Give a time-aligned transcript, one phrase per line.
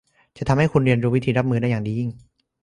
[0.37, 2.27] จะทำให้คุณเรียนรู้วิธีรับมือได้ดียิ่งขึ้น